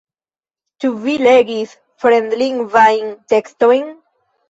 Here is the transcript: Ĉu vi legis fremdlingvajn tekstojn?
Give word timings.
Ĉu 0.85 0.91
vi 1.03 1.13
legis 1.27 1.77
fremdlingvajn 2.07 3.17
tekstojn? 3.37 3.91